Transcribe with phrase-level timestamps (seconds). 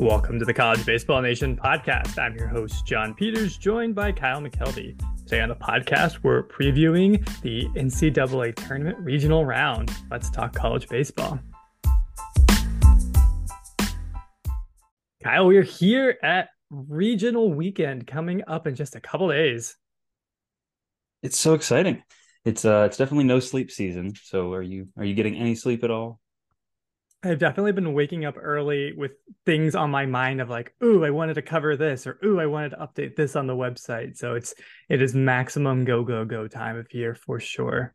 [0.00, 2.18] Welcome to the College Baseball Nation podcast.
[2.18, 4.98] I'm your host, John Peters, joined by Kyle McKelvey.
[5.26, 9.94] Today on the podcast, we're previewing the NCAA tournament regional round.
[10.10, 11.38] Let's talk college baseball.
[15.22, 19.76] Kyle, we're here at regional weekend coming up in just a couple days.
[21.22, 22.02] It's so exciting.
[22.46, 24.14] It's uh it's definitely no sleep season.
[24.22, 26.20] So are you are you getting any sleep at all?
[27.22, 29.12] I've definitely been waking up early with
[29.44, 32.46] things on my mind of like, ooh, I wanted to cover this, or ooh, I
[32.46, 34.16] wanted to update this on the website.
[34.16, 34.54] So it's
[34.88, 37.94] it is maximum go go go time of year for sure.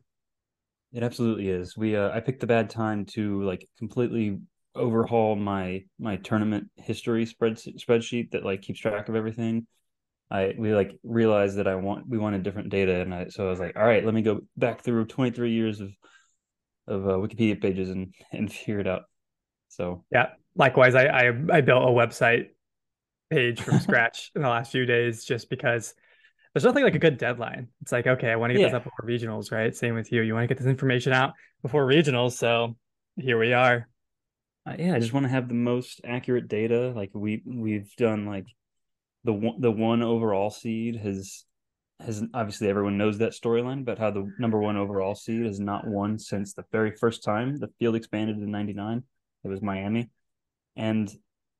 [0.92, 1.76] It absolutely is.
[1.76, 4.38] We uh, I picked the bad time to like completely
[4.76, 9.66] overhaul my my tournament history spread spreadsheet that like keeps track of everything.
[10.30, 13.50] I we like realized that I want we wanted different data, and I so I
[13.50, 15.90] was like, all right, let me go back through 23 years of
[16.86, 19.02] of uh, Wikipedia pages and and figure it out.
[19.68, 22.48] So yeah, likewise, I I, I built a website
[23.30, 25.94] page from scratch in the last few days just because
[26.52, 27.68] there's nothing like a good deadline.
[27.82, 28.68] It's like okay, I want to get yeah.
[28.68, 29.74] this up before regionals, right?
[29.74, 30.22] Same with you.
[30.22, 32.76] You want to get this information out before regionals, so
[33.16, 33.88] here we are.
[34.66, 36.92] Uh, yeah, I just want to have the most accurate data.
[36.94, 38.46] Like we we've done like
[39.26, 41.44] the one the one overall seed has
[42.00, 45.86] has obviously everyone knows that storyline but how the number one overall seed has not
[45.86, 49.02] won since the very first time the field expanded in 99
[49.46, 50.10] it was Miami,
[50.76, 51.10] and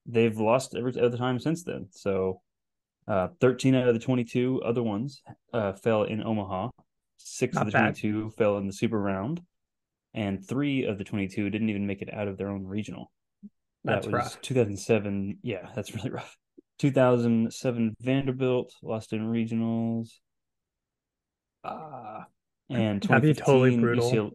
[0.06, 1.88] they've lost every other time since then.
[1.90, 2.40] So,
[3.08, 6.70] uh, 13 out of the 22 other ones uh, fell in Omaha.
[7.18, 7.96] Six Not of the bad.
[7.98, 9.40] 22 fell in the super round,
[10.14, 13.10] and three of the 22 didn't even make it out of their own regional.
[13.84, 14.40] That's that was rough.
[14.42, 15.38] 2007.
[15.42, 16.36] Yeah, that's really rough.
[16.78, 20.10] 2007 Vanderbilt lost in regionals.
[21.64, 22.20] Uh,
[22.68, 24.10] and that'd be totally brutal.
[24.10, 24.30] UCLA,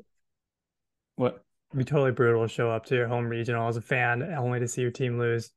[1.16, 1.44] what?
[1.75, 4.67] Be totally brutal to show up to your home regional as a fan only to
[4.67, 5.52] see your team lose.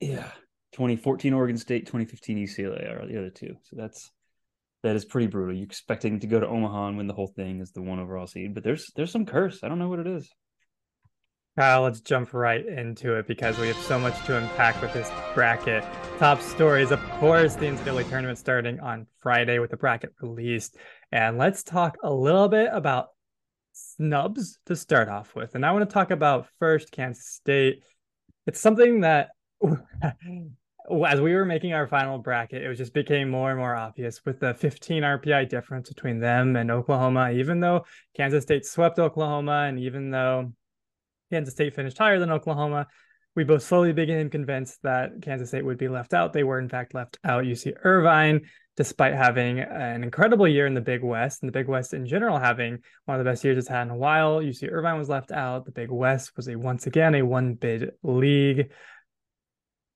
[0.00, 0.30] Yeah.
[0.72, 3.56] 2014 Oregon State, 2015 UCLA are the other two.
[3.64, 4.10] So that's
[4.82, 5.54] that is pretty brutal.
[5.54, 8.26] You're expecting to go to Omaha and win the whole thing as the one overall
[8.26, 9.60] seed, but there's there's some curse.
[9.62, 10.30] I don't know what it is.
[11.58, 15.10] Kyle, let's jump right into it because we have so much to unpack with this
[15.34, 15.84] bracket.
[16.18, 20.78] Top stories, of course, the NCAA tournament starting on Friday with the bracket released.
[21.12, 23.08] And let's talk a little bit about
[24.02, 25.54] snubs to start off with.
[25.54, 27.84] And I want to talk about first Kansas State.
[28.48, 29.28] It's something that
[31.06, 34.40] as we were making our final bracket, it just became more and more obvious with
[34.40, 37.30] the 15 RPI difference between them and Oklahoma.
[37.30, 37.84] Even though
[38.16, 40.52] Kansas State swept Oklahoma, and even though
[41.30, 42.88] Kansas State finished higher than Oklahoma,
[43.36, 46.32] we both slowly became convinced that Kansas State would be left out.
[46.32, 47.44] They were, in fact, left out.
[47.44, 51.92] UC Irvine despite having an incredible year in the Big West and the Big West
[51.92, 54.40] in general having one of the best years it's had in a while.
[54.40, 55.64] UC Irvine was left out.
[55.64, 58.72] The Big West was a once again a one bid league.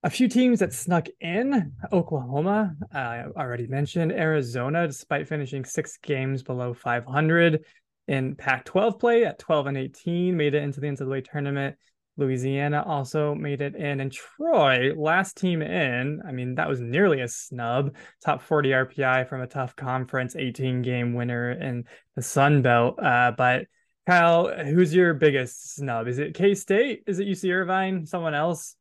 [0.03, 5.97] A few teams that snuck in Oklahoma, uh, I already mentioned Arizona, despite finishing six
[5.97, 7.65] games below 500
[8.07, 11.77] in Pac 12 play at 12 and 18, made it into the NCAA tournament
[12.16, 16.22] Louisiana also made it in, and Troy, last team in.
[16.27, 17.94] I mean, that was nearly a snub.
[18.25, 21.84] Top 40 RPI from a tough conference, 18 game winner in
[22.15, 22.99] the Sun Belt.
[23.03, 23.66] Uh, but
[24.06, 26.09] Kyle, who's your biggest snub?
[26.09, 27.03] Is it K State?
[27.06, 28.06] Is it UC Irvine?
[28.06, 28.77] Someone else?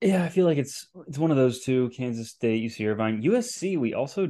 [0.00, 3.78] Yeah, I feel like it's it's one of those two: Kansas State, UC Irvine, USC.
[3.78, 4.28] We also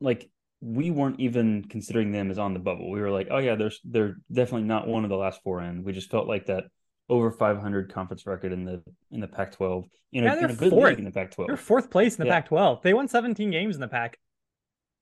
[0.00, 0.28] like
[0.60, 2.90] we weren't even considering them as on the bubble.
[2.90, 5.84] We were like, oh yeah, they're they're definitely not one of the last four in.
[5.84, 6.64] We just felt like that
[7.12, 9.84] over 500 conference record in the in the Pac-12.
[10.10, 10.98] You know, yeah, they're fourth.
[10.98, 11.46] in the Pac-12.
[11.46, 12.40] They're fourth place in the yeah.
[12.40, 12.82] Pac-12.
[12.82, 14.18] They won 17 games in the Pac.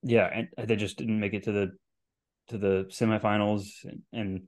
[0.03, 1.71] Yeah, and they just didn't make it to the
[2.49, 4.41] to the semifinals and, and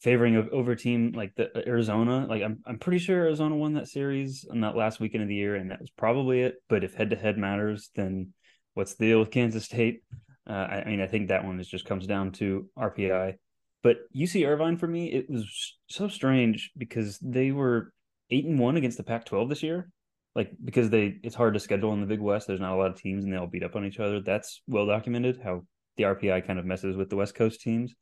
[0.00, 2.26] favoring over team like the uh, Arizona.
[2.26, 5.34] Like I'm I'm pretty sure Arizona won that series on that last weekend of the
[5.34, 6.54] year, and that was probably it.
[6.70, 8.32] But if head to head matters, then
[8.72, 10.00] what's the deal with Kansas State?
[10.48, 13.34] Uh, I, I mean, I think that one is just comes down to RPI.
[13.82, 17.92] But UC Irvine for me, it was so strange because they were
[18.30, 19.90] eight and one against the Pac-12 this year.
[20.34, 22.46] Like because they, it's hard to schedule in the Big West.
[22.46, 24.20] There's not a lot of teams, and they all beat up on each other.
[24.20, 25.40] That's well documented.
[25.42, 25.62] How
[25.96, 27.94] the RPI kind of messes with the West Coast teams.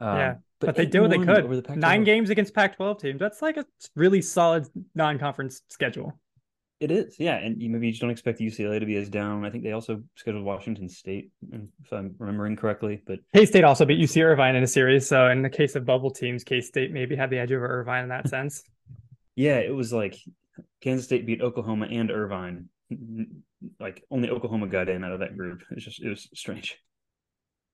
[0.00, 1.64] Um, yeah, but, but they did what they could.
[1.64, 3.20] The Nine games against Pac-12 teams.
[3.20, 3.64] That's like a
[3.94, 6.18] really solid non-conference schedule.
[6.80, 9.44] It is, yeah, and maybe you just don't expect UCLA to be as down.
[9.44, 13.02] I think they also scheduled Washington State, if I'm remembering correctly.
[13.06, 15.84] But K State also beat UC Irvine in a series, so in the case of
[15.84, 18.62] bubble teams, K State maybe had the edge over Irvine in that sense.
[19.36, 20.16] yeah, it was like
[20.80, 22.70] Kansas State beat Oklahoma and Irvine.
[23.78, 25.60] Like only Oklahoma got in out of that group.
[25.72, 26.78] It's just it was strange.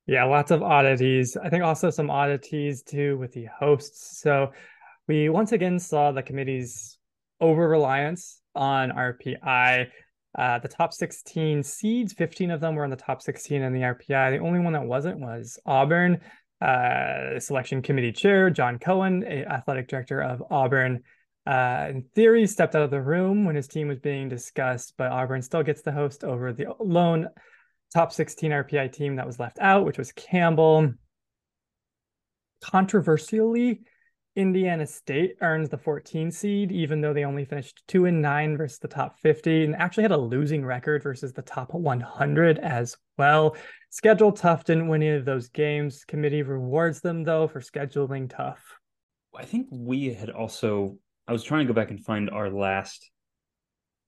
[0.08, 1.36] Yeah, lots of oddities.
[1.36, 4.20] I think also some oddities too with the hosts.
[4.20, 4.52] So
[5.06, 6.98] we once again saw the committee's
[7.40, 9.88] over reliance on RPI.
[10.36, 13.80] Uh, the top 16 seeds, 15 of them were in the top 16 in the
[13.80, 14.32] RPI.
[14.32, 16.20] The only one that wasn't was Auburn.
[16.60, 21.02] Uh, selection committee chair John Cohen, athletic director of Auburn,
[21.46, 25.12] uh, in theory, stepped out of the room when his team was being discussed, but
[25.12, 27.28] Auburn still gets the host over the lone
[27.94, 30.92] top 16 RPI team that was left out, which was Campbell.
[32.62, 33.82] Controversially,
[34.36, 38.78] Indiana State earns the 14 seed, even though they only finished two and nine versus
[38.78, 43.56] the top 50, and actually had a losing record versus the top 100 as well.
[43.90, 46.04] Schedule tough didn't win any of those games.
[46.04, 48.62] Committee rewards them though for scheduling tough.
[49.34, 50.98] I think we had also.
[51.26, 53.10] I was trying to go back and find our last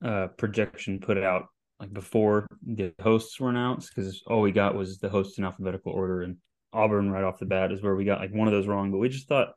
[0.03, 1.47] uh, projection put out
[1.79, 5.91] like before the hosts were announced because all we got was the hosts in alphabetical
[5.91, 6.37] order and
[6.71, 8.91] Auburn right off the bat is where we got like one of those wrong.
[8.91, 9.53] But we just thought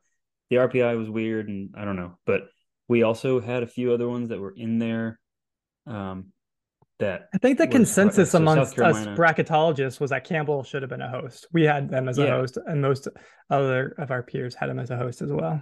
[0.53, 2.17] the RPI was weird, and I don't know.
[2.25, 2.43] But
[2.87, 5.19] we also had a few other ones that were in there.
[5.87, 6.27] Um,
[6.99, 11.01] that I think the consensus so amongst us bracketologists was that Campbell should have been
[11.01, 11.47] a host.
[11.51, 12.25] We had them as yeah.
[12.25, 13.07] a host, and most
[13.49, 15.61] other of our peers had him as a host as well.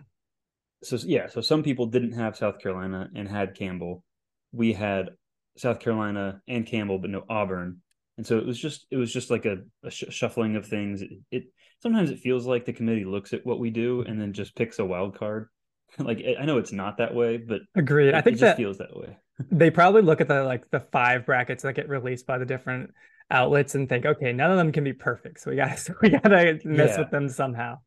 [0.83, 4.03] So yeah, so some people didn't have South Carolina and had Campbell.
[4.51, 5.11] We had
[5.57, 7.81] South Carolina and Campbell, but no Auburn.
[8.17, 11.01] And so it was just it was just like a, a sh- shuffling of things.
[11.01, 11.43] It, it,
[11.81, 14.79] sometimes it feels like the committee looks at what we do and then just picks
[14.79, 15.49] a wild card.
[15.99, 18.09] like I know it's not that way, but agreed.
[18.09, 19.17] It, I think it that feels that way.
[19.51, 22.91] they probably look at the like the five brackets that get released by the different
[23.29, 26.09] outlets and think, okay, none of them can be perfect, so we got to we
[26.09, 26.99] got to mess yeah.
[26.99, 27.77] with them somehow.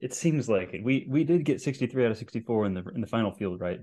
[0.00, 0.84] It seems like it.
[0.84, 3.32] We we did get sixty three out of sixty four in the in the final
[3.32, 3.80] field, right?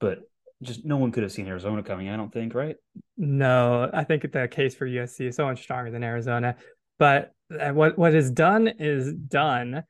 [0.00, 0.20] But
[0.62, 2.08] just no one could have seen Arizona coming.
[2.08, 2.76] I don't think, right?
[3.16, 6.56] No, I think the case for USC is so much stronger than Arizona.
[6.98, 9.84] But what what is done is done.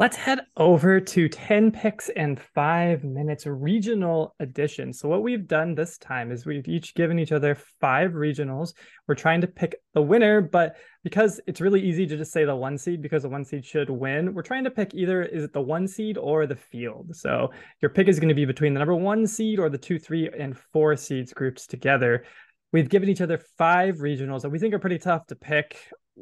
[0.00, 4.94] Let's head over to 10 picks and five minutes regional edition.
[4.94, 8.72] So, what we've done this time is we've each given each other five regionals.
[9.06, 12.56] We're trying to pick the winner, but because it's really easy to just say the
[12.56, 15.52] one seed because the one seed should win, we're trying to pick either is it
[15.52, 17.14] the one seed or the field.
[17.14, 17.50] So,
[17.82, 20.30] your pick is going to be between the number one seed or the two, three,
[20.30, 22.24] and four seeds grouped together.
[22.72, 25.76] We've given each other five regionals that we think are pretty tough to pick.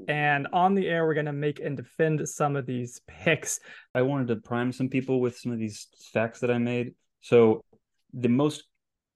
[0.06, 3.60] And on the air, we're going to make and defend some of these picks.
[3.94, 6.94] I wanted to prime some people with some of these facts that I made.
[7.20, 7.64] So,
[8.12, 8.64] the most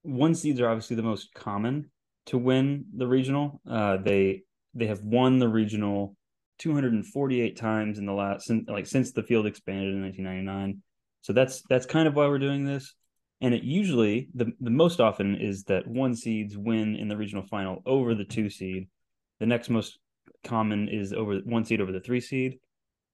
[0.03, 1.89] one seeds are obviously the most common
[2.27, 3.61] to win the regional.
[3.69, 4.43] Uh, they
[4.73, 6.15] they have won the regional
[6.59, 10.81] 248 times in the last since, like since the field expanded in 1999.
[11.21, 12.93] So that's that's kind of why we're doing this.
[13.41, 17.45] And it usually the the most often is that one seeds win in the regional
[17.45, 18.87] final over the two seed.
[19.39, 19.99] The next most
[20.43, 22.59] common is over one seed over the three seed.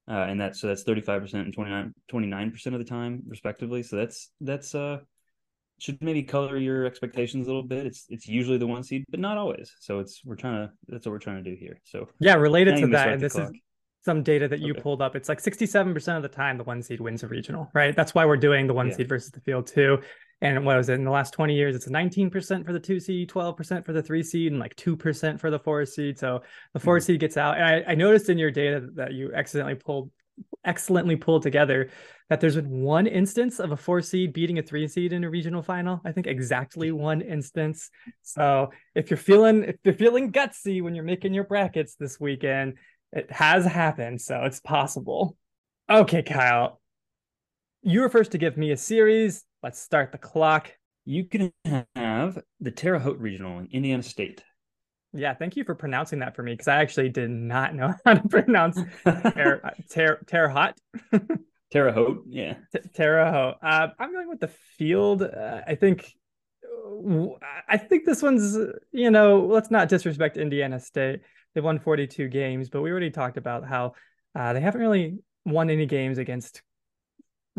[0.09, 4.31] Uh, and that's so that's 35% and 29 percent of the time respectively so that's
[4.41, 4.97] that's uh
[5.77, 9.19] should maybe color your expectations a little bit it's it's usually the one seed but
[9.19, 12.09] not always so it's we're trying to that's what we're trying to do here so
[12.19, 13.51] yeah related to that and this clock.
[13.51, 13.59] is
[14.01, 14.81] some data that you okay.
[14.81, 17.95] pulled up it's like 67% of the time the one seed wins a regional right
[17.95, 18.95] that's why we're doing the one yeah.
[18.95, 19.99] seed versus the field too
[20.41, 21.75] and what was it in the last 20 years?
[21.75, 25.51] It's 19% for the two seed, 12% for the three seed, and like 2% for
[25.51, 26.17] the four seed.
[26.17, 26.41] So
[26.73, 27.05] the 4 mm-hmm.
[27.05, 27.57] seed gets out.
[27.57, 30.11] And I, I noticed in your data that you accidentally pulled
[30.63, 31.89] excellently pulled together
[32.29, 35.29] that there's been one instance of a four seed beating a three seed in a
[35.29, 35.99] regional final.
[36.05, 37.89] I think exactly one instance.
[38.21, 42.75] So if you're feeling if you're feeling gutsy when you're making your brackets this weekend,
[43.11, 44.21] it has happened.
[44.21, 45.35] So it's possible.
[45.89, 46.79] Okay, Kyle.
[47.81, 49.43] You were first to give me a series.
[49.61, 50.71] Let's start the clock.
[51.05, 51.51] You can
[51.95, 54.43] have the Terre Haute Regional in Indiana State.
[55.11, 58.13] Yeah, thank you for pronouncing that for me because I actually did not know how
[58.13, 60.79] to pronounce Terre uh, ter- Terre Haute.
[61.71, 62.55] Terre Haute, yeah.
[62.71, 63.57] T- Terre Haute.
[63.61, 65.23] Uh, I'm going with the field.
[65.23, 66.13] Uh, I think.
[67.67, 68.57] I think this one's,
[68.91, 71.21] you know, let's not disrespect Indiana State.
[71.53, 73.93] They've won 42 games, but we already talked about how
[74.35, 76.61] uh, they haven't really won any games against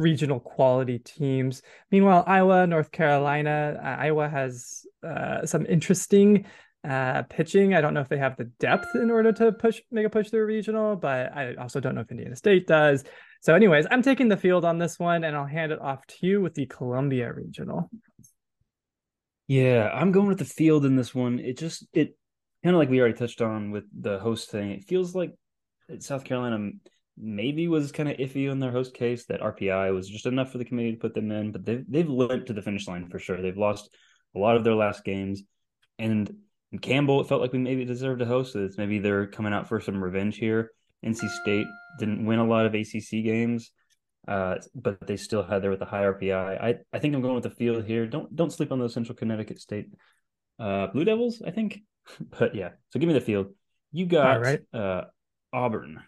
[0.00, 1.62] regional quality teams.
[1.90, 6.46] Meanwhile, Iowa, North Carolina, uh, Iowa has uh, some interesting
[6.88, 7.74] uh, pitching.
[7.74, 10.30] I don't know if they have the depth in order to push make a push
[10.30, 13.04] through regional, but I also don't know if Indiana State does.
[13.42, 16.26] So, anyways, I'm taking the field on this one, and I'll hand it off to
[16.26, 17.90] you with the Columbia regional.
[19.46, 21.38] Yeah, I'm going with the field in this one.
[21.38, 22.16] It just it
[22.62, 24.70] kind of like we already touched on with the host thing.
[24.70, 25.34] It feels like
[25.98, 26.70] South Carolina
[27.20, 30.58] maybe was kind of iffy in their host case that RPI was just enough for
[30.58, 33.18] the committee to put them in, but they've they've limped to the finish line for
[33.18, 33.40] sure.
[33.40, 33.90] They've lost
[34.34, 35.42] a lot of their last games,
[35.98, 36.30] and,
[36.72, 38.52] and Campbell it felt like we maybe deserved a host.
[38.52, 40.72] So it's maybe they're coming out for some revenge here.
[41.04, 41.66] NC State
[41.98, 43.70] didn't win a lot of ACC games.
[44.28, 46.62] uh, but they still had there with the high RPI.
[46.62, 48.06] I, I think I'm going with the field here.
[48.06, 49.88] Don't don't sleep on those Central Connecticut State
[50.58, 51.80] uh, Blue Devils, I think.
[52.38, 53.48] but yeah, so give me the field.
[53.92, 54.60] You got right.
[54.72, 55.04] uh,
[55.52, 56.02] Auburn.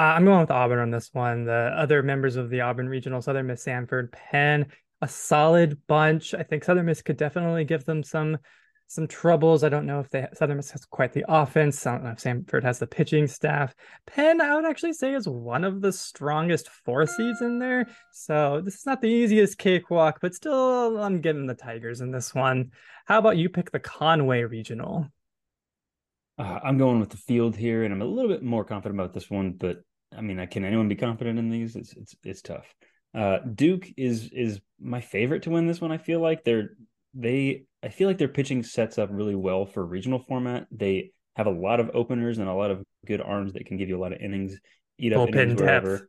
[0.00, 1.44] Uh, I'm going with Auburn on this one.
[1.44, 4.64] The other members of the Auburn Regional, Southern Miss, Samford, Penn,
[5.02, 6.32] a solid bunch.
[6.32, 8.38] I think Southern Miss could definitely give them some
[8.86, 9.62] some troubles.
[9.62, 11.86] I don't know if they Southern Miss has quite the offense.
[11.86, 13.74] I don't know if Samford has the pitching staff.
[14.06, 17.86] Penn, I would actually say, is one of the strongest four seeds in there.
[18.10, 22.34] So this is not the easiest cakewalk, but still, I'm getting the Tigers in this
[22.34, 22.70] one.
[23.04, 25.08] How about you pick the Conway Regional?
[26.38, 29.12] Uh, I'm going with the field here, and I'm a little bit more confident about
[29.12, 29.52] this one.
[29.52, 29.82] But
[30.16, 31.76] I mean, can anyone be confident in these?
[31.76, 32.66] It's it's it's tough.
[33.14, 35.92] Uh, Duke is is my favorite to win this one.
[35.92, 36.70] I feel like they're
[37.14, 40.66] they I feel like their pitching sets up really well for regional format.
[40.70, 43.88] They have a lot of openers and a lot of good arms that can give
[43.88, 44.58] you a lot of innings,
[44.98, 45.98] eat up bullpen innings wherever.
[45.98, 46.08] Depth.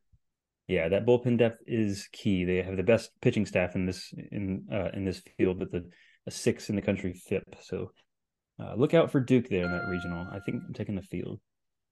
[0.67, 2.45] Yeah, that bullpen depth is key.
[2.45, 5.89] They have the best pitching staff in this in uh, in this field with the
[6.27, 7.43] a six in the country FIP.
[7.61, 7.91] So
[8.61, 10.27] uh, look out for Duke there in that regional.
[10.31, 11.39] I think I'm taking the field.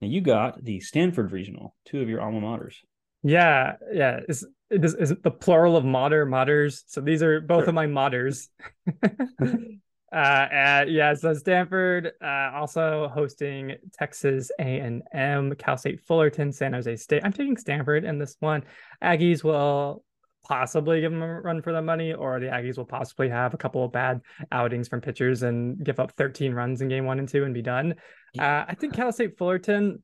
[0.01, 2.75] Now you got the Stanford regional, two of your alma maters.
[3.24, 4.22] Yeah, yeah.
[4.27, 6.84] Is is, is the plural of mater maters?
[6.88, 7.70] So these are both sure.
[7.70, 8.48] of my maters.
[9.03, 11.13] uh, uh, yeah.
[11.15, 17.24] So Stanford uh, also hosting Texas A and M, Cal State Fullerton, San Jose State.
[17.25, 18.63] I'm taking Stanford in this one.
[19.03, 20.03] Aggies will
[20.50, 23.58] possibly give them a run for their money, or the Aggies will possibly have a
[23.58, 24.20] couple of bad
[24.51, 27.62] outings from pitchers and give up 13 runs in game one and two and be
[27.62, 27.96] done.
[28.38, 30.03] Uh, I think Cal State Fullerton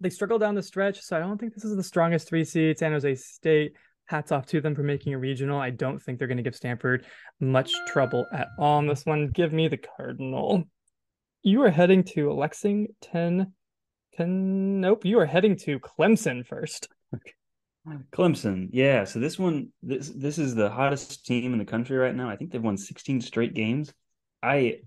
[0.00, 2.78] they struggle down the stretch, so I don't think this is the strongest three seed.
[2.78, 3.72] San Jose State,
[4.08, 5.60] hats off to them for making a regional.
[5.60, 7.04] I don't think they're going to give Stanford
[7.40, 9.28] much trouble at all in this one.
[9.28, 10.64] Give me the Cardinal.
[11.42, 13.52] You are heading to Lexington.
[14.16, 15.04] Can nope.
[15.04, 16.88] You are heading to Clemson first.
[18.12, 19.04] Clemson, yeah.
[19.04, 22.28] So this one, this this is the hottest team in the country right now.
[22.28, 23.92] I think they've won 16 straight games.
[24.42, 24.80] I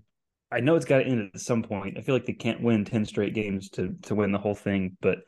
[0.52, 1.96] I know it's got to end at some point.
[1.96, 4.96] I feel like they can't win ten straight games to to win the whole thing,
[5.00, 5.18] but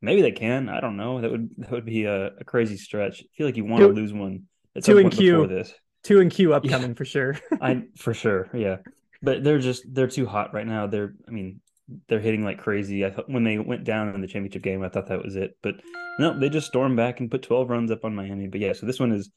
[0.00, 0.68] maybe they can.
[0.68, 1.20] I don't know.
[1.20, 3.20] That would that would be a, a crazy stretch.
[3.20, 4.44] I feel like you want to lose one.
[4.74, 5.46] At two and Q.
[5.46, 5.74] This.
[6.02, 6.94] Two and Q upcoming yeah.
[6.94, 7.36] for sure.
[7.60, 8.78] I for sure, yeah.
[9.22, 10.86] But they're just they're too hot right now.
[10.86, 11.60] They're I mean
[12.08, 13.04] they're hitting like crazy.
[13.04, 15.56] I thought when they went down in the championship game, I thought that was it.
[15.62, 15.76] But
[16.18, 18.48] no, they just stormed back and put 12 runs up on Miami.
[18.48, 19.30] But yeah, so this one is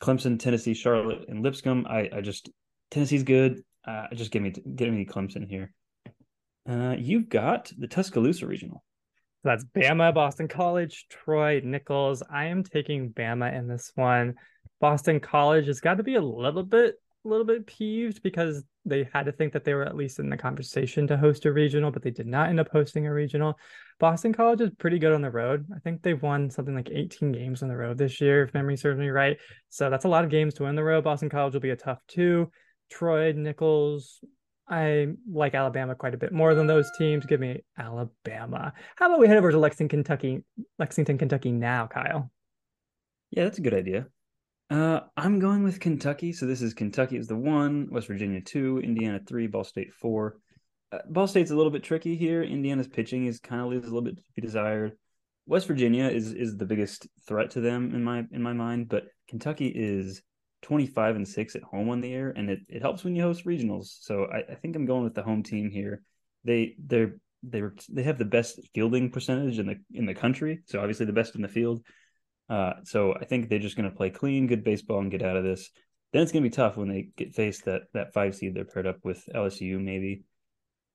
[0.00, 1.86] Clemson, Tennessee, Charlotte, and Lipscomb.
[1.88, 2.50] I, I just
[2.90, 3.62] Tennessee's good.
[3.86, 5.72] Uh, just give me give me Clemson here.
[6.68, 8.82] Uh, you've got the Tuscaloosa regional.
[9.44, 12.22] that's Bama, Boston College, Troy, Nicholls.
[12.28, 14.34] I am taking Bama in this one.
[14.80, 16.96] Boston College has got to be a little bit,
[17.26, 20.30] a little bit peeved because they had to think that they were at least in
[20.30, 23.58] the conversation to host a regional, but they did not end up hosting a regional.
[23.98, 25.66] Boston College is pretty good on the road.
[25.74, 28.76] I think they've won something like 18 games on the road this year, if memory
[28.76, 29.36] serves me right.
[29.68, 31.04] So that's a lot of games to win the road.
[31.04, 32.50] Boston College will be a tough two.
[32.90, 34.20] Troy, Nicholls.
[34.68, 37.26] I like Alabama quite a bit more than those teams.
[37.26, 38.72] Give me Alabama.
[38.96, 40.44] How about we head over to Lexington, Kentucky,
[40.78, 42.30] Lexington, Kentucky now, Kyle?
[43.30, 44.06] Yeah, that's a good idea.
[44.68, 46.32] Uh, I'm going with Kentucky.
[46.32, 50.38] So this is Kentucky is the one, West Virginia two, Indiana three, Ball State four.
[50.90, 52.42] Uh, Ball State's a little bit tricky here.
[52.42, 54.92] Indiana's pitching is kind of leaves a little bit to be desired.
[55.46, 59.04] West Virginia is is the biggest threat to them in my in my mind, but
[59.28, 60.22] Kentucky is
[60.62, 63.44] 25 and 6 at home on the air and it, it helps when you host
[63.44, 66.02] regionals so I, I think i'm going with the home team here
[66.44, 70.80] they they're they're they have the best fielding percentage in the in the country so
[70.80, 71.82] obviously the best in the field
[72.48, 75.36] uh, so i think they're just going to play clean good baseball and get out
[75.36, 75.70] of this.
[76.12, 78.64] Then it's going to be tough when they get faced that that five seed they're
[78.64, 80.24] paired up with lsu maybe.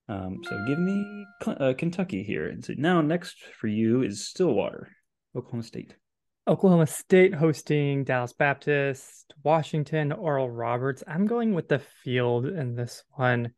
[0.08, 2.48] Um, so give me uh, kentucky here.
[2.50, 4.89] And so now next for you is stillwater
[5.36, 5.96] oklahoma state.
[6.48, 11.03] Oklahoma State hosting Dallas Baptist, Washington, Oral Roberts.
[11.08, 13.53] I'm going with the field in this one.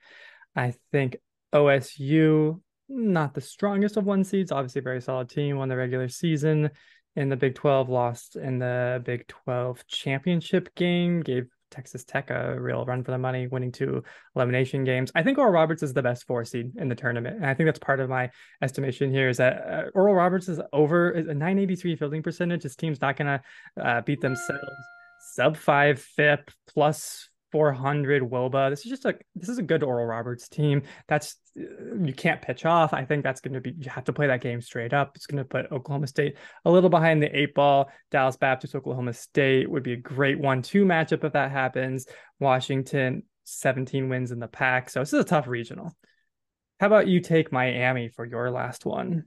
[0.53, 1.15] I think
[1.53, 2.59] OSU,
[2.89, 6.71] not the strongest of one seeds, obviously a very solid team, won the regular season
[7.15, 12.59] in the Big 12, lost in the Big 12 championship game, gave Texas Tech a
[12.59, 14.03] real run for the money, winning two
[14.35, 15.11] elimination games.
[15.15, 17.67] I think Oral Roberts is the best four seed in the tournament, and I think
[17.67, 18.29] that's part of my
[18.61, 19.29] estimation here.
[19.29, 22.63] Is that uh, Oral Roberts is over a 983 fielding percentage.
[22.63, 24.61] His team's not going to uh, beat themselves.
[25.33, 28.71] Sub five FIP plus 400 Woba.
[28.71, 30.81] This is just a this is a good Oral Roberts team.
[31.07, 32.93] That's you can't pitch off.
[32.93, 35.11] I think that's going to be you have to play that game straight up.
[35.15, 37.91] It's going to put Oklahoma State a little behind the eight ball.
[38.09, 42.07] Dallas Baptist, Oklahoma State would be a great one-two matchup if that happens.
[42.39, 45.95] Washington 17 wins in the Pac, so this is a tough regional.
[46.79, 49.25] How about you take Miami for your last one?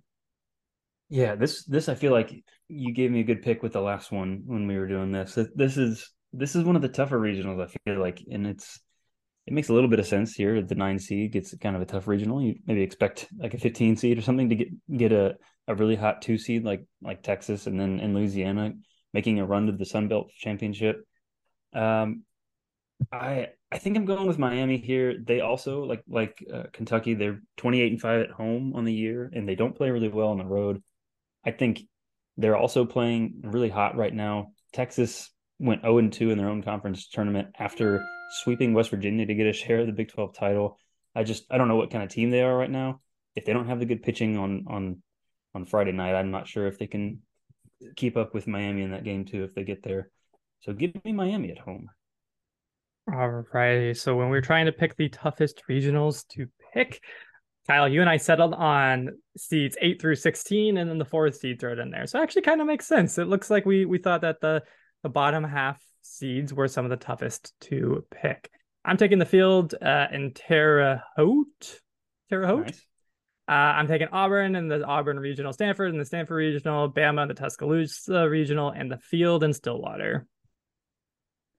[1.08, 2.34] Yeah, this this I feel like
[2.66, 5.38] you gave me a good pick with the last one when we were doing this.
[5.54, 8.80] This is this is one of the tougher regionals I feel like, and it's
[9.46, 10.60] it makes a little bit of sense here.
[10.60, 12.42] The nine seed gets kind of a tough regional.
[12.42, 15.36] You maybe expect like a 15 seed or something to get get a,
[15.68, 18.72] a really hot two seed like like Texas and then in Louisiana
[19.12, 21.06] making a run to the Sun Belt Championship.
[21.72, 22.24] Um,
[23.12, 25.14] I I think I'm going with Miami here.
[25.22, 27.14] They also like like uh, Kentucky.
[27.14, 30.28] They're 28 and five at home on the year, and they don't play really well
[30.28, 30.82] on the road.
[31.44, 31.82] I think
[32.36, 34.52] they're also playing really hot right now.
[34.72, 38.04] Texas went 0 and 2 in their own conference tournament after
[38.42, 40.78] sweeping West Virginia to get a share of the Big 12 title.
[41.14, 43.00] I just I don't know what kind of team they are right now.
[43.34, 45.02] If they don't have the good pitching on on
[45.54, 47.20] on Friday night, I'm not sure if they can
[47.96, 50.10] keep up with Miami in that game too if they get there.
[50.60, 51.88] So give me Miami at home.
[53.12, 53.96] All right.
[53.96, 57.00] So when we are trying to pick the toughest regionals to pick,
[57.66, 61.60] Kyle, you and I settled on seeds eight through sixteen, and then the fourth seed
[61.60, 62.06] thrown in there.
[62.06, 63.18] So actually, kind of makes sense.
[63.18, 64.62] It looks like we we thought that the
[65.02, 68.50] the bottom half seeds were some of the toughest to pick.
[68.84, 71.80] I'm taking the field uh, in Terre Haute.
[72.30, 72.66] Terre Haute.
[72.66, 72.86] Nice.
[73.48, 77.30] Uh, I'm taking Auburn and the Auburn Regional, Stanford and the Stanford Regional, Bama and
[77.30, 80.26] the Tuscaloosa Regional, and the field in Stillwater.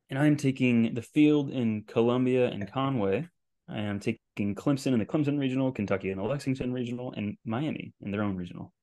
[0.10, 3.27] And I'm taking the field in Columbia and Conway.
[3.70, 7.94] I am taking Clemson in the Clemson Regional, Kentucky in the Lexington Regional, and Miami
[8.01, 8.74] in their own regional.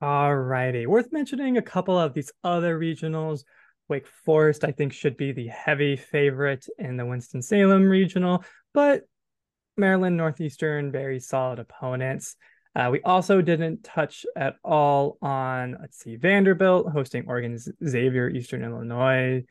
[0.00, 0.86] All righty.
[0.86, 3.44] Worth mentioning a couple of these other regionals.
[3.88, 9.02] Wake Forest, I think, should be the heavy favorite in the Winston-Salem regional, but
[9.76, 12.36] Maryland Northeastern, very solid opponents.
[12.76, 18.62] Uh, we also didn't touch at all on, let's see, Vanderbilt hosting Oregon Xavier, Eastern
[18.62, 19.44] Illinois,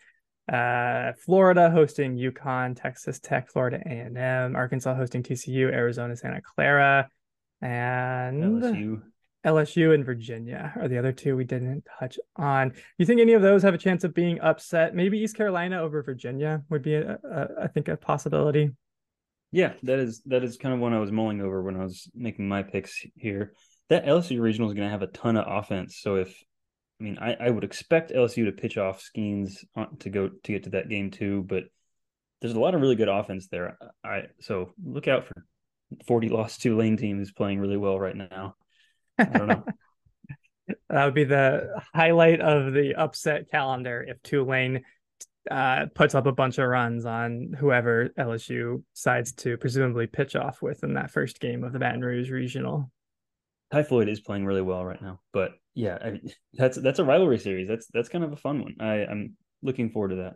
[0.51, 7.09] uh, Florida hosting UConn, Texas Tech, Florida A&M, Arkansas hosting TCU, Arizona Santa Clara,
[7.61, 9.01] and LSU.
[9.45, 12.73] LSU and Virginia are the other two we didn't touch on.
[12.97, 14.93] You think any of those have a chance of being upset?
[14.93, 18.71] Maybe East Carolina over Virginia would be, a, a, I think, a possibility.
[19.51, 22.09] Yeah, that is that is kind of one I was mulling over when I was
[22.13, 23.53] making my picks here.
[23.89, 25.99] That LSU regional is going to have a ton of offense.
[26.01, 26.43] So if
[26.99, 29.63] I mean, I, I would expect LSU to pitch off Skenes
[29.99, 31.63] to go to get to that game too, but
[32.41, 33.77] there's a lot of really good offense there.
[34.03, 35.45] I so look out for
[36.07, 38.55] 40 lost Tulane team who's playing really well right now.
[39.19, 39.65] I don't know.
[40.89, 44.83] that would be the highlight of the upset calendar if Tulane
[45.49, 50.61] uh, puts up a bunch of runs on whoever LSU decides to presumably pitch off
[50.61, 52.91] with in that first game of the Baton Rouge Regional.
[53.71, 56.19] Ty Floyd is playing really well right now, but yeah, I,
[56.53, 57.67] that's that's a rivalry series.
[57.67, 58.75] That's that's kind of a fun one.
[58.79, 60.35] I, I'm looking forward to that.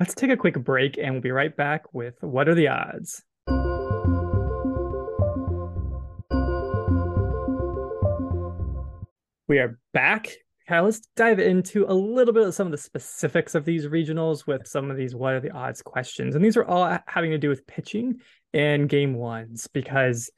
[0.00, 3.22] Let's take a quick break, and we'll be right back with what are the odds.
[9.50, 10.30] We are back
[10.68, 14.46] Kyle, let's dive into a little bit of some of the specifics of these regionals
[14.46, 16.36] with some of these what are the odds questions.
[16.36, 18.20] And these are all having to do with pitching
[18.54, 20.30] and game ones because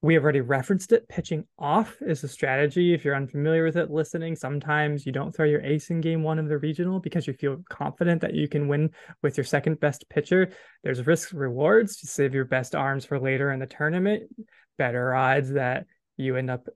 [0.00, 1.08] we have already referenced it.
[1.08, 2.94] Pitching off is a strategy.
[2.94, 6.38] If you're unfamiliar with it listening, sometimes you don't throw your ace in game one
[6.38, 8.90] of the regional because you feel confident that you can win
[9.24, 10.52] with your second best pitcher.
[10.84, 12.00] There's risks rewards.
[12.00, 14.30] You save your best arms for later in the tournament.
[14.78, 16.68] Better odds that you end up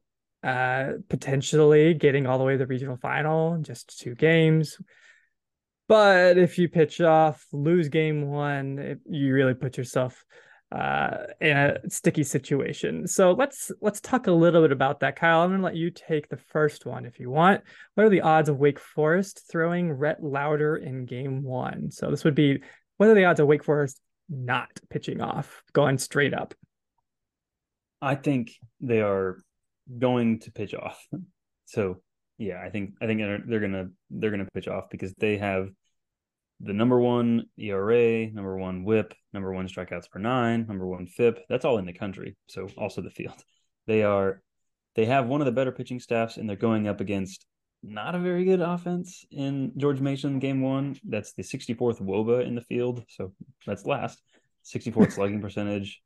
[0.45, 4.79] uh, potentially getting all the way to the regional final, just two games.
[5.89, 10.25] But if you pitch off, lose game one, it, you really put yourself
[10.71, 13.07] uh, in a sticky situation.
[13.07, 15.41] So let's let's talk a little bit about that, Kyle.
[15.41, 17.63] I'm gonna let you take the first one if you want.
[17.95, 21.91] What are the odds of Wake Forest throwing Rhett Lowder in game one?
[21.91, 22.63] So this would be
[22.97, 26.55] what are the odds of Wake Forest not pitching off, going straight up?
[28.03, 29.43] I think they are
[29.99, 31.07] going to pitch off.
[31.67, 32.03] So
[32.37, 35.71] yeah, I think I think they're gonna they're gonna pitch off because they have
[36.61, 41.41] the number one ERA, number one WHIP, number one strikeouts per nine, number one FIP.
[41.49, 42.37] That's all in the country.
[42.49, 43.43] So also the field.
[43.87, 44.43] They are
[44.95, 47.47] they have one of the better pitching staffs, and they're going up against
[47.83, 50.97] not a very good offense in George Mason game one.
[51.05, 53.05] That's the 64th WOBA in the field.
[53.09, 53.33] So
[53.67, 54.23] that's last.
[54.65, 56.01] 64th slugging percentage.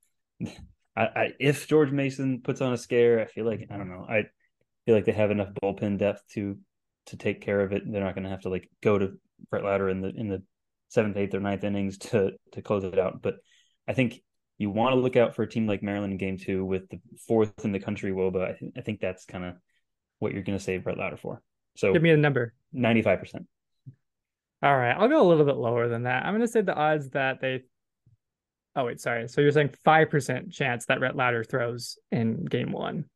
[0.98, 4.04] I, I, if George Mason puts on a scare, I feel like I don't know.
[4.08, 4.24] I
[4.84, 6.58] feel like they have enough bullpen depth to
[7.06, 7.82] to take care of it.
[7.86, 9.12] They're not going to have to like go to
[9.52, 10.42] Rhett Lowder in the in the
[10.88, 13.22] seventh, eighth, or ninth innings to to close it out.
[13.22, 13.36] But
[13.86, 14.20] I think
[14.58, 17.00] you want to look out for a team like Maryland in Game Two with the
[17.28, 18.42] fourth in the country WOBA.
[18.42, 19.54] I, th- I think that's kind of
[20.18, 21.40] what you're going to save Rhett Lowder for.
[21.76, 22.54] So give me a number.
[22.72, 23.46] Ninety five percent.
[24.64, 26.26] All right, I'll go a little bit lower than that.
[26.26, 27.62] I'm going to say the odds that they
[28.78, 29.26] Oh wait, sorry.
[29.26, 33.06] So you're saying five percent chance that Rhett Lowder throws in game one?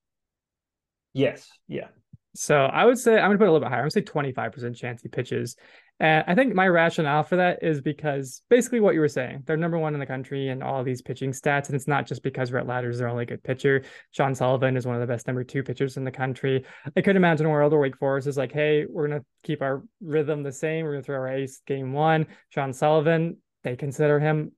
[1.13, 1.49] Yes.
[1.69, 1.87] Yeah.
[2.35, 3.79] So I would say I'm gonna put a little bit higher.
[3.79, 5.55] I'm gonna say 25% chance he pitches.
[6.01, 9.57] And I think my rationale for that is because basically what you were saying, they're
[9.57, 11.67] number one in the country in all these pitching stats.
[11.67, 13.85] And it's not just because Rhett Lowder's their only good pitcher.
[14.11, 16.65] Sean Sullivan is one of the best number two pitchers in the country.
[16.97, 19.63] I could imagine a world where Wake Forest is like, hey, we're going to keep
[19.63, 20.85] our rhythm the same.
[20.85, 22.27] We're going to throw our ace game one.
[22.49, 24.51] Sean Sullivan, they consider him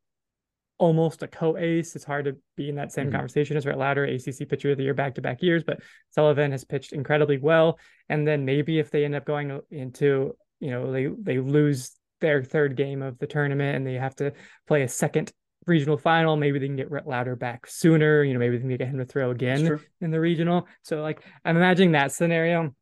[0.79, 1.95] almost a co-ace.
[1.95, 3.17] It's hard to be in that same mm-hmm.
[3.17, 6.53] conversation as Rhett Lowder, ACC pitcher of the year back to back years, but Sullivan
[6.53, 7.79] has pitched incredibly well.
[8.09, 12.43] And then maybe if they end up going into you know they they lose their
[12.43, 14.33] third game of the tournament and they have to
[14.67, 15.33] play a second
[15.67, 16.37] regional final.
[16.37, 18.23] Maybe they can get Rhett Lowder back sooner.
[18.23, 20.67] You know, maybe they can get him to throw again in the regional.
[20.83, 22.75] So like I'm imagining that scenario.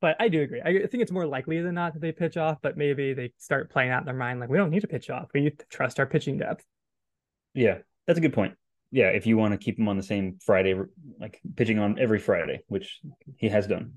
[0.00, 0.60] But I do agree.
[0.62, 3.70] I think it's more likely than not that they pitch off, but maybe they start
[3.70, 5.28] playing out in their mind like we don't need to pitch off.
[5.32, 6.64] We trust our pitching depth.
[7.56, 8.54] Yeah, that's a good point.
[8.92, 10.74] Yeah, if you want to keep him on the same Friday,
[11.18, 13.00] like pitching on every Friday, which
[13.36, 13.94] he has done.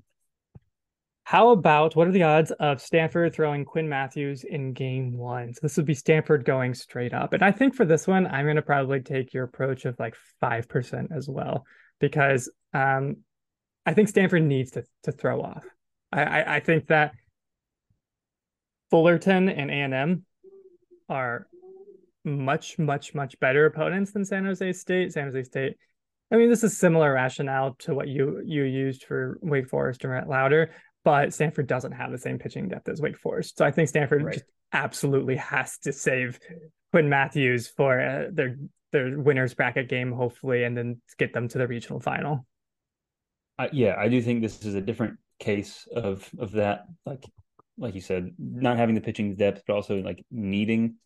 [1.24, 5.54] How about what are the odds of Stanford throwing Quinn Matthews in game one?
[5.54, 7.34] So this would be Stanford going straight up.
[7.34, 10.16] And I think for this one, I'm going to probably take your approach of like
[10.42, 11.64] 5% as well,
[12.00, 13.18] because um,
[13.86, 15.64] I think Stanford needs to, to throw off.
[16.10, 17.12] I, I, I think that
[18.90, 20.24] Fullerton and A&M
[21.08, 21.46] are
[22.24, 25.12] much, much, much better opponents than San Jose State.
[25.12, 25.76] San Jose State
[26.32, 30.12] I mean, this is similar rationale to what you you used for Wake Forest and
[30.12, 30.70] Rhett Lowder
[31.04, 33.58] but Stanford doesn't have the same pitching depth as Wake Forest.
[33.58, 34.34] So I think Stanford right.
[34.34, 36.38] just absolutely has to save
[36.92, 38.56] Quinn Matthews for uh, their
[38.92, 42.44] their winners bracket game, hopefully, and then get them to the regional final.
[43.58, 46.86] Uh, yeah, I do think this is a different case of of that.
[47.06, 47.24] Like
[47.78, 50.96] like you said, not having the pitching depth, but also like needing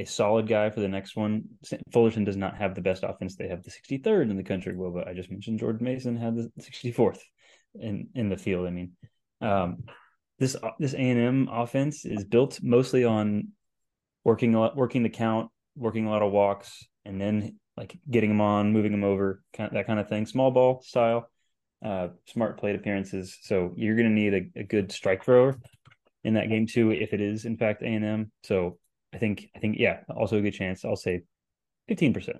[0.00, 1.44] a solid guy for the next one.
[1.92, 3.36] Fullerton does not have the best offense.
[3.36, 4.74] They have the 63rd in the country.
[4.74, 7.20] Well, but I just mentioned George Mason had the 64th
[7.74, 8.66] in in the field.
[8.66, 8.92] I mean,
[9.42, 9.84] um,
[10.38, 13.48] this this A and M offense is built mostly on
[14.24, 18.30] working a lot, working the count, working a lot of walks, and then like getting
[18.30, 20.24] them on, moving them over, kind of, that kind of thing.
[20.24, 21.28] Small ball style,
[21.84, 23.36] uh, smart plate appearances.
[23.42, 25.58] So you're going to need a, a good strike thrower
[26.24, 28.32] in that game too, if it is in fact A and M.
[28.44, 28.78] So
[29.12, 30.84] I think I think yeah, also a good chance.
[30.84, 31.22] I'll say
[31.88, 32.38] fifteen percent.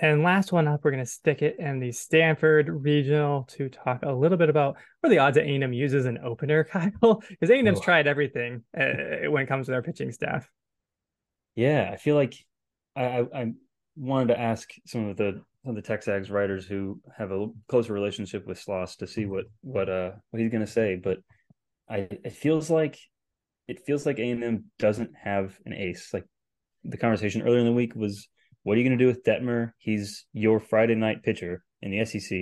[0.00, 4.04] And last one up, we're going to stick it in the Stanford Regional to talk
[4.04, 7.78] a little bit about what the odds that A&M uses an opener, Kyle, because A&M's
[7.78, 7.82] oh.
[7.82, 10.48] tried everything uh, when it comes to their pitching staff.
[11.56, 12.34] Yeah, I feel like
[12.96, 13.52] I, I, I
[13.96, 17.92] wanted to ask some of the some of the Texags writers who have a closer
[17.92, 21.18] relationship with Schloss to see what what uh what he's going to say, but
[21.88, 22.98] I it feels like
[23.68, 26.10] it feels like A&M doesn't have an ace.
[26.12, 26.24] Like
[26.84, 28.28] the conversation earlier in the week was
[28.62, 29.72] what are you going to do with Dettmer?
[29.78, 32.38] He's your Friday night pitcher in the SEC,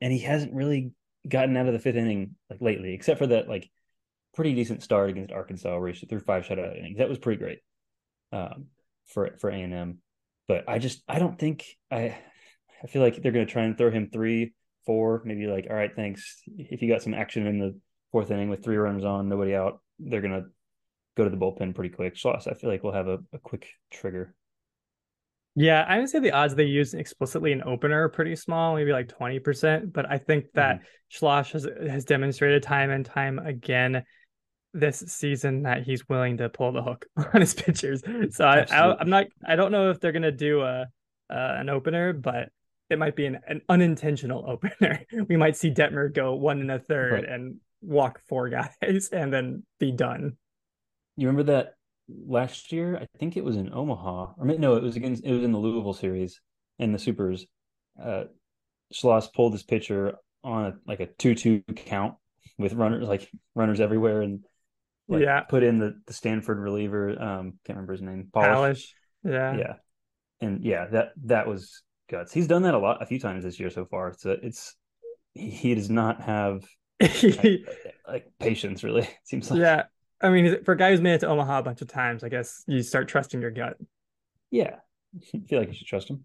[0.00, 0.92] and he hasn't really
[1.28, 3.68] gotten out of the fifth inning like lately, except for that like
[4.34, 6.98] pretty decent start against Arkansas where he threw five shutout innings.
[6.98, 7.58] That was pretty great
[8.32, 8.66] um,
[9.06, 9.98] for for A and M.
[10.46, 12.16] But I just I don't think I
[12.82, 14.54] I feel like they're going to try and throw him three,
[14.86, 16.42] four, maybe like all right, thanks.
[16.46, 17.78] If you got some action in the
[18.12, 20.48] fourth inning with three runners on, nobody out, they're going to
[21.16, 22.14] go to the bullpen pretty quick.
[22.14, 24.34] Schloss, I feel like we'll have a, a quick trigger.
[25.54, 28.92] Yeah, I would say the odds they use explicitly an opener are pretty small, maybe
[28.92, 29.92] like 20%.
[29.92, 31.26] But I think that mm-hmm.
[31.26, 34.04] Schloss has, has demonstrated time and time again
[34.72, 38.02] this season that he's willing to pull the hook on his pitchers.
[38.30, 40.86] So I, I, am not, I don't know if they're going to do a,
[41.30, 42.50] uh, an opener, but
[42.88, 45.04] it might be an, an unintentional opener.
[45.28, 47.24] we might see Dettmer go one and a third right.
[47.24, 48.48] and walk four
[48.82, 50.36] guys and then be done.
[51.16, 51.74] You remember that
[52.08, 52.96] last year.
[52.96, 55.58] I think it was in Omaha, or no, it was against it was in the
[55.58, 56.40] Louisville series
[56.78, 57.46] in the Supers.
[58.00, 58.24] Uh,
[58.92, 60.14] Schloss pulled this pitcher
[60.44, 62.14] on a, like a two-two count
[62.56, 64.44] with runners like runners everywhere, and
[65.08, 67.10] like, yeah, put in the the Stanford reliever.
[67.10, 68.28] Um, can't remember his name.
[68.32, 68.54] Polish.
[68.54, 68.94] Polish.
[69.24, 69.72] Yeah, yeah,
[70.40, 72.32] and yeah, that that was guts.
[72.32, 74.14] He's done that a lot, a few times this year so far.
[74.16, 74.74] So it's
[75.34, 76.62] he does not have
[77.00, 77.68] like,
[78.08, 79.08] like patience really.
[79.24, 79.84] Seems like yeah,
[80.20, 82.28] I mean, for a guy who's made it to Omaha a bunch of times, I
[82.28, 83.76] guess you start trusting your gut.
[84.50, 84.76] Yeah,
[85.34, 86.24] I feel like you should trust him.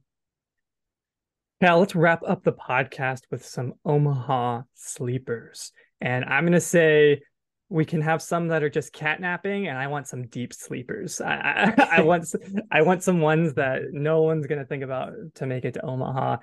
[1.62, 7.22] Now let's wrap up the podcast with some Omaha sleepers, and I'm gonna say
[7.70, 11.22] we can have some that are just catnapping, and I want some deep sleepers.
[11.22, 12.28] I, I, I want
[12.72, 16.38] I want some ones that no one's gonna think about to make it to Omaha.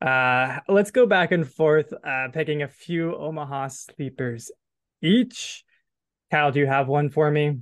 [0.00, 4.50] Uh, let's go back and forth, uh, picking a few Omaha sleepers
[5.02, 5.64] each.
[6.30, 7.58] Cal, do you have one for me?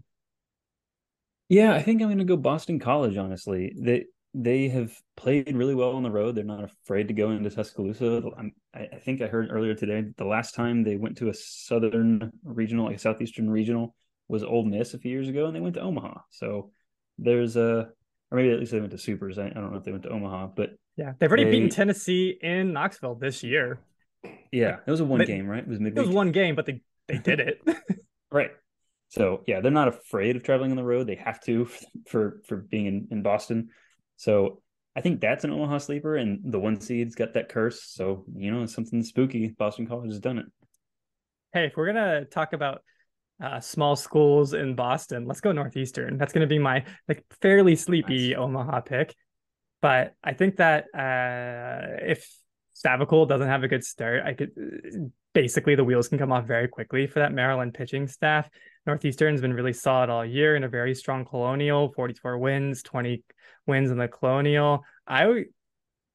[1.49, 3.17] Yeah, I think I'm going to go Boston College.
[3.17, 6.35] Honestly, they they have played really well on the road.
[6.35, 8.23] They're not afraid to go into Tuscaloosa.
[8.75, 12.31] I, I think I heard earlier today the last time they went to a southern
[12.45, 13.95] regional, like a southeastern regional,
[14.29, 16.21] was Ole Miss a few years ago, and they went to Omaha.
[16.31, 16.71] So
[17.17, 17.89] there's a,
[18.31, 19.39] or maybe at least they went to Supers.
[19.39, 21.71] I, I don't know if they went to Omaha, but yeah, they've already they, beaten
[21.71, 23.81] Tennessee in Knoxville this year.
[24.53, 25.63] Yeah, it was a one they, game, right?
[25.63, 25.99] It was midweek.
[25.99, 27.61] It was one game, but they they did it.
[28.33, 28.51] right.
[29.11, 31.07] So yeah, they're not afraid of traveling on the road.
[31.07, 31.69] They have to
[32.09, 33.69] for for being in, in Boston.
[34.17, 34.63] So
[34.97, 37.83] I think that's an Omaha sleeper, and the one seed's got that curse.
[37.85, 39.55] So you know, something spooky.
[39.57, 40.47] Boston College has done it.
[41.53, 42.83] Hey, if we're gonna talk about
[43.43, 46.19] uh, small schools in Boston, let's go Northeastern.
[46.19, 48.39] That's gonna be my like fairly sleepy nice.
[48.39, 49.15] Omaha pick.
[49.81, 52.29] But I think that uh, if
[52.85, 54.51] Savacool doesn't have a good start, I could
[55.35, 58.49] basically the wheels can come off very quickly for that Maryland pitching staff.
[58.87, 63.23] Northeastern's been really solid all year in a very strong Colonial, 44 wins, 20
[63.67, 64.83] wins in the Colonial.
[65.07, 65.45] I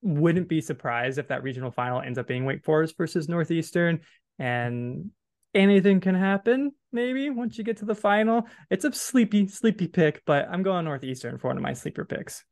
[0.01, 4.01] wouldn't be surprised if that regional final ends up being Wake Forest versus Northeastern,
[4.39, 5.11] and
[5.53, 6.73] anything can happen.
[6.93, 10.85] Maybe once you get to the final, it's a sleepy, sleepy pick, but I'm going
[10.85, 12.43] Northeastern for one of my sleeper picks.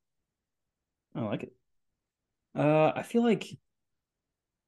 [1.16, 1.54] I like it.
[2.58, 3.46] Uh, I feel like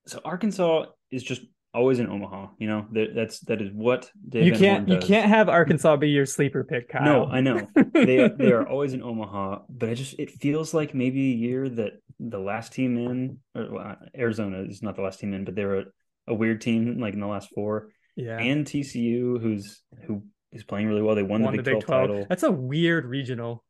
[0.05, 1.41] so Arkansas is just
[1.73, 2.49] always in Omaha.
[2.59, 6.09] You know that that's that is what Dave you can't you can't have Arkansas be
[6.09, 6.89] your sleeper pick.
[6.89, 7.03] Kyle.
[7.03, 10.93] No, I know they they are always in Omaha, but I just it feels like
[10.93, 15.19] maybe a year that the last team in or, well, Arizona is not the last
[15.19, 15.85] team in, but they were a,
[16.27, 17.89] a weird team like in the last four.
[18.15, 21.15] Yeah, and TCU who's who is playing really well.
[21.15, 22.25] They won, won the, Big, the Big 12, 12 title.
[22.29, 23.63] That's a weird regional.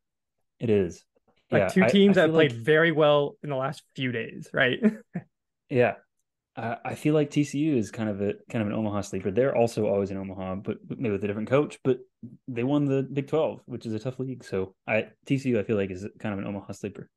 [0.59, 1.03] It is.
[1.49, 2.61] Like yeah, two teams I, I that played like...
[2.61, 4.79] very well in the last few days, right?
[5.69, 5.93] yeah,
[6.55, 9.31] uh, I feel like TCU is kind of a kind of an Omaha sleeper.
[9.31, 11.79] They're also always in Omaha, but maybe with a different coach.
[11.83, 11.99] But
[12.47, 14.43] they won the Big Twelve, which is a tough league.
[14.43, 17.09] So I TCU, I feel like is kind of an Omaha sleeper.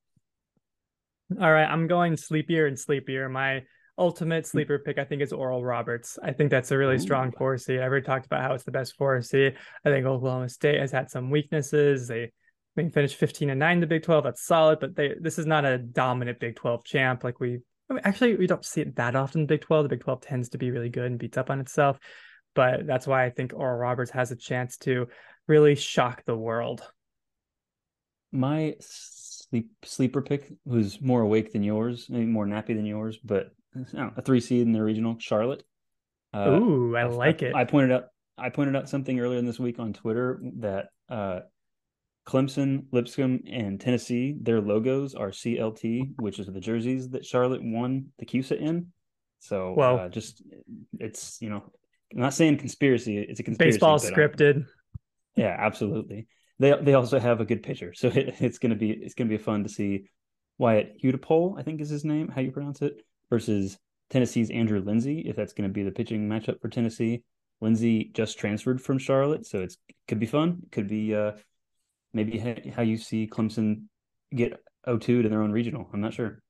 [1.40, 3.28] All right, I'm going sleepier and sleepier.
[3.28, 3.62] My
[3.98, 4.50] ultimate hmm.
[4.50, 6.18] sleeper pick, I think, is Oral Roberts.
[6.22, 7.00] I think that's a really Ooh.
[7.00, 7.80] strong four seed.
[7.80, 9.56] I already talked about how it's the best four seed.
[9.84, 12.08] I think Oklahoma State has had some weaknesses.
[12.08, 12.32] They
[12.74, 14.24] they finished 15 and 9 in the Big 12.
[14.24, 17.94] That's solid, but they this is not a dominant Big 12 champ like we I
[17.94, 19.84] mean, actually, we don't see it that often in the Big 12.
[19.84, 21.98] The Big 12 tends to be really good and beats up on itself.
[22.54, 25.08] But that's why I think Oral Roberts has a chance to
[25.46, 26.82] really shock the world.
[28.32, 33.50] My sleep sleeper pick, who's more awake than yours, maybe more nappy than yours, but
[33.92, 35.62] know, a three seed in the regional, Charlotte.
[36.32, 37.54] Uh, Ooh, I like I, it.
[37.54, 38.04] I pointed out
[38.38, 41.40] I pointed out something earlier in this week on Twitter that uh,
[42.26, 48.06] Clemson, Lipscomb, and Tennessee, their logos are CLT, which is the jerseys that Charlotte won
[48.18, 48.88] the CUSA in.
[49.38, 50.42] So, well, uh, just
[50.98, 51.62] it's you know,
[52.12, 53.76] I'm not saying conspiracy; it's a conspiracy.
[53.76, 54.66] Baseball scripted.
[55.36, 56.26] yeah, absolutely.
[56.58, 59.38] They they also have a good pitcher, so it, it's gonna be it's gonna be
[59.38, 60.08] fun to see
[60.58, 63.78] Wyatt Hudepohl, I think is his name, how you pronounce it, versus
[64.10, 67.22] Tennessee's Andrew Lindsey, if that's going to be the pitching matchup for Tennessee.
[67.60, 70.62] Lindsey just transferred from Charlotte, so it's could be fun.
[70.70, 71.32] Could be uh,
[72.12, 72.38] maybe
[72.74, 73.84] how you see Clemson
[74.34, 75.88] get 0-2 to their own regional.
[75.92, 76.42] I'm not sure.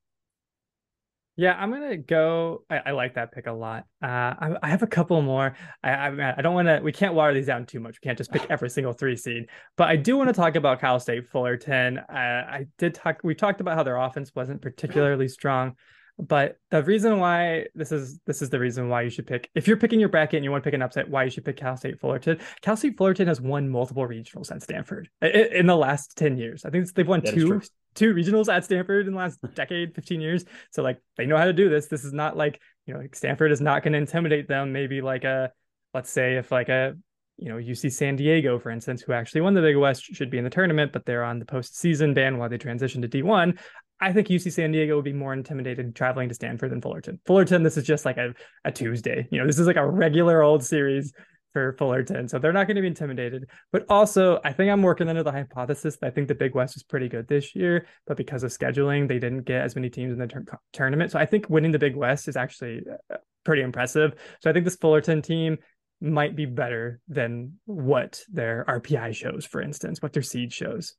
[1.39, 2.63] Yeah, I'm gonna go.
[2.67, 3.85] I, I like that pick a lot.
[4.01, 5.55] Uh, I, I, have a couple more.
[5.83, 6.79] I I, I don't want to.
[6.81, 7.99] We can't water these down too much.
[8.01, 9.47] We can't just pick every single three seed.
[9.77, 11.99] But I do want to talk about Cal State Fullerton.
[11.99, 13.19] Uh, I did talk.
[13.23, 15.75] We talked about how their offense wasn't particularly strong.
[16.19, 19.67] But the reason why this is this is the reason why you should pick if
[19.67, 21.57] you're picking your bracket and you want to pick an upset, why you should pick
[21.57, 22.39] Cal State Fullerton.
[22.61, 26.65] Cal State Fullerton has won multiple regionals at Stanford in the last 10 years.
[26.65, 27.61] I think they've won that two
[27.93, 30.45] two regionals at Stanford in the last decade, 15 years.
[30.71, 31.87] So like they know how to do this.
[31.87, 34.73] This is not like, you know, Stanford is not going to intimidate them.
[34.73, 35.51] Maybe like a
[35.93, 36.95] let's say if like a
[37.37, 40.39] you know, UC San Diego, for instance, who actually won the Big West, should be
[40.39, 43.59] in the tournament, but they're on the postseason ban while they transition to D1.
[43.99, 47.19] I think UC San Diego would be more intimidated traveling to Stanford than Fullerton.
[47.25, 48.33] Fullerton, this is just like a,
[48.63, 49.27] a Tuesday.
[49.31, 51.13] You know, this is like a regular old series
[51.53, 52.27] for Fullerton.
[52.27, 53.49] So they're not going to be intimidated.
[53.71, 56.75] But also, I think I'm working under the hypothesis that I think the Big West
[56.75, 60.13] was pretty good this year, but because of scheduling, they didn't get as many teams
[60.13, 61.11] in the tournament.
[61.11, 62.81] So I think winning the Big West is actually
[63.11, 64.13] uh, pretty impressive.
[64.41, 65.57] So I think this Fullerton team
[65.99, 70.93] might be better than what their RPI shows, for instance, what their seed shows.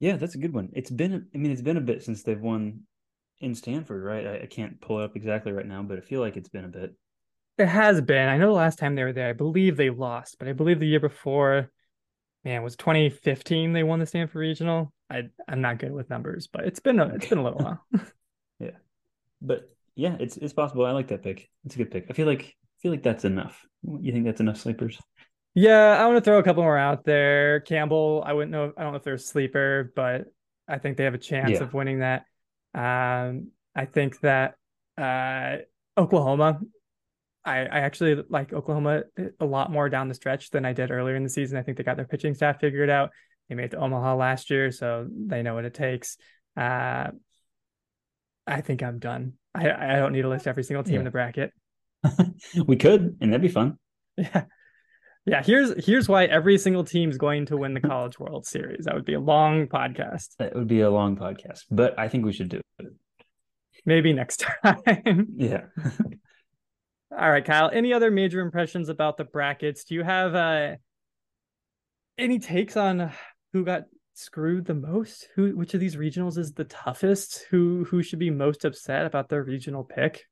[0.00, 0.70] Yeah, that's a good one.
[0.72, 2.80] It's been, I mean, it's been a bit since they've won
[3.40, 4.26] in Stanford, right?
[4.26, 6.64] I, I can't pull it up exactly right now, but I feel like it's been
[6.64, 6.94] a bit.
[7.58, 8.28] It has been.
[8.28, 10.80] I know the last time they were there, I believe they lost, but I believe
[10.80, 11.70] the year before,
[12.44, 14.92] man, was 2015 they won the Stanford Regional.
[15.08, 17.86] I I'm not good with numbers, but it's been a, it's been a little while.
[18.58, 18.70] yeah,
[19.40, 20.84] but yeah, it's it's possible.
[20.84, 21.48] I like that pick.
[21.64, 22.06] It's a good pick.
[22.10, 23.64] I feel like I feel like that's enough.
[23.82, 24.98] You think that's enough sleepers?
[25.54, 27.60] Yeah, I want to throw a couple more out there.
[27.60, 28.72] Campbell, I wouldn't know.
[28.76, 30.24] I don't know if they're a sleeper, but
[30.66, 31.62] I think they have a chance Yeah.
[31.62, 32.24] of winning that.
[32.74, 34.54] Um, I think that
[34.98, 35.58] uh,
[35.96, 36.60] Oklahoma,
[37.44, 39.04] I, I actually like Oklahoma
[39.38, 41.56] a lot more down the stretch than I did earlier in the season.
[41.56, 43.10] I think they got their pitching staff figured out.
[43.48, 46.16] They made it to Omaha last year, so they know what it takes.
[46.56, 47.08] Uh,
[48.46, 49.34] I think I'm done.
[49.54, 50.98] I, I don't need to list every single team Yeah.
[51.00, 51.52] in the bracket.
[52.66, 53.78] we could, and that'd be fun.
[54.16, 54.44] Yeah.
[55.26, 58.84] Yeah, here's here's why every single team's going to win the College World Series.
[58.84, 60.36] That would be a long podcast.
[60.38, 62.86] That would be a long podcast, but I think we should do it.
[63.86, 65.28] Maybe next time.
[65.36, 65.62] Yeah.
[67.18, 67.70] All right, Kyle.
[67.72, 69.84] Any other major impressions about the brackets?
[69.84, 70.76] Do you have uh
[72.18, 73.10] any takes on
[73.54, 75.28] who got screwed the most?
[75.36, 77.46] Who which of these regionals is the toughest?
[77.50, 80.22] Who who should be most upset about their regional pick?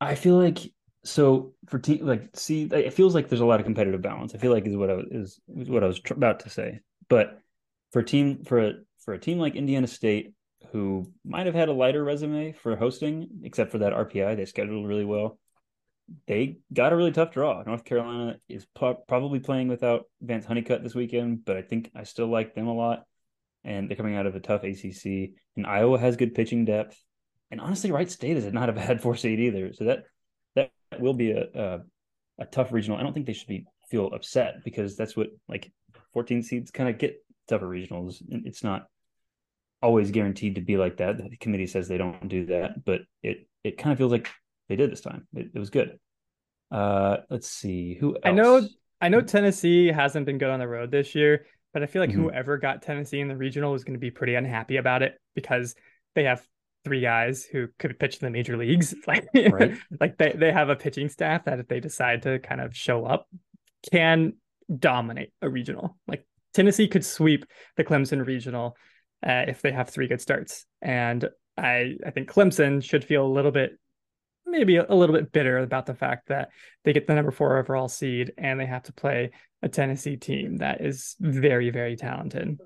[0.00, 0.58] I feel like
[1.04, 4.34] so for team like see it feels like there's a lot of competitive balance.
[4.34, 6.50] I feel like is what I was is, is what I was tr- about to
[6.50, 6.80] say.
[7.08, 7.38] But
[7.92, 8.72] for a team for a
[9.04, 10.34] for a team like Indiana State
[10.72, 14.86] who might have had a lighter resume for hosting except for that RPI they scheduled
[14.86, 15.38] really well.
[16.26, 17.62] They got a really tough draw.
[17.62, 22.04] North Carolina is pro- probably playing without Vance Honeycutt this weekend, but I think I
[22.04, 23.04] still like them a lot.
[23.62, 25.34] And they're coming out of a tough ACC.
[25.56, 26.98] And Iowa has good pitching depth.
[27.50, 29.74] And honestly, Wright State is not a bad four seed either.
[29.74, 30.04] So that that
[31.00, 31.80] will be a, a
[32.40, 32.98] a tough regional.
[32.98, 35.72] I don't think they should be feel upset because that's what like
[36.12, 37.16] 14 seeds kind of get
[37.48, 38.16] tougher regionals.
[38.28, 38.86] It's not
[39.82, 41.16] always guaranteed to be like that.
[41.18, 44.28] The committee says they don't do that, but it it kind of feels like
[44.68, 45.26] they did this time.
[45.34, 45.98] It, it was good.
[46.70, 48.20] Uh, let's see who else?
[48.24, 48.68] I know
[49.00, 52.10] I know Tennessee hasn't been good on the road this year, but I feel like
[52.10, 52.14] Mhm.
[52.14, 55.74] whoever got Tennessee in the regional is going to be pretty unhappy about it because
[56.14, 56.44] they have
[56.84, 58.94] three guys who could pitch in the major leagues.
[59.06, 59.76] Like, Right.
[60.00, 63.04] like they, they have a pitching staff that if they decide to kind of show
[63.04, 63.28] up,
[63.90, 64.34] can
[64.74, 65.96] dominate a regional.
[66.06, 67.44] Like Tennessee could sweep
[67.76, 68.76] the Clemson regional
[69.26, 70.66] uh, if they have three good starts.
[70.82, 73.72] And I I think Clemson should feel a little bit
[74.46, 76.48] maybe a little bit bitter about the fact that
[76.84, 79.30] they get the number four overall seed and they have to play
[79.62, 82.58] a Tennessee team that is very, very talented.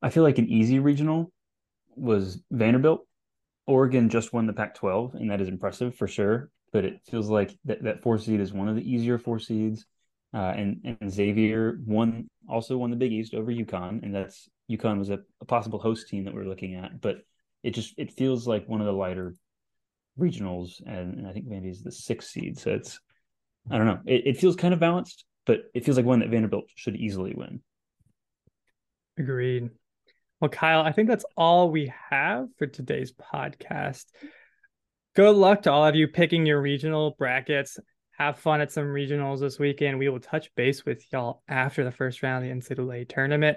[0.00, 1.30] I feel like an easy regional
[1.96, 3.06] was Vanderbilt.
[3.66, 6.50] Oregon just won the Pac-12, and that is impressive for sure.
[6.72, 9.86] But it feels like that, that four seed is one of the easier four seeds.
[10.34, 14.98] Uh, and and Xavier won also won the Big East over UConn, and that's UConn
[14.98, 17.00] was a, a possible host team that we're looking at.
[17.00, 17.18] But
[17.62, 19.36] it just it feels like one of the lighter
[20.18, 22.58] regionals, and, and I think Vandy's the sixth seed.
[22.58, 22.98] So it's
[23.70, 24.00] I don't know.
[24.06, 27.34] It, it feels kind of balanced, but it feels like one that Vanderbilt should easily
[27.36, 27.62] win.
[29.16, 29.70] Agreed.
[30.44, 34.04] Well, Kyle, I think that's all we have for today's podcast.
[35.16, 37.78] Good luck to all of you picking your regional brackets.
[38.18, 39.98] Have fun at some regionals this weekend.
[39.98, 43.56] We will touch base with y'all after the first round of the NCAA tournament.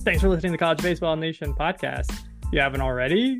[0.00, 2.10] Thanks for listening to the College Baseball Nation podcast.
[2.10, 3.38] If you haven't already,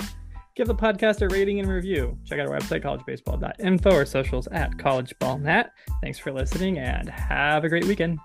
[0.61, 2.19] give the podcast a rating and review.
[2.27, 5.71] Check out our website, collegebaseball.info, or socials at collegeballnat.
[6.03, 8.19] Thanks for listening and have a great weekend.